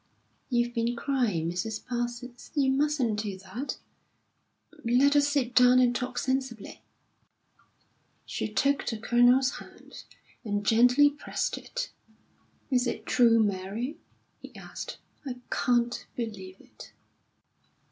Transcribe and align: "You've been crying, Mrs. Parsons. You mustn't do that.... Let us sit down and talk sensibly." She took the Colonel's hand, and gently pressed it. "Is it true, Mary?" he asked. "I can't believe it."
"You've 0.49 0.73
been 0.73 0.95
crying, 0.95 1.47
Mrs. 1.47 1.85
Parsons. 1.85 2.49
You 2.55 2.71
mustn't 2.71 3.21
do 3.21 3.37
that.... 3.37 3.77
Let 4.83 5.15
us 5.15 5.27
sit 5.27 5.53
down 5.53 5.77
and 5.77 5.95
talk 5.95 6.17
sensibly." 6.17 6.81
She 8.25 8.47
took 8.51 8.83
the 8.83 8.97
Colonel's 8.97 9.57
hand, 9.57 10.05
and 10.43 10.65
gently 10.65 11.11
pressed 11.11 11.55
it. 11.55 11.91
"Is 12.71 12.87
it 12.87 13.05
true, 13.05 13.39
Mary?" 13.43 13.99
he 14.39 14.55
asked. 14.55 14.97
"I 15.23 15.35
can't 15.51 16.03
believe 16.15 16.59
it." 16.59 16.93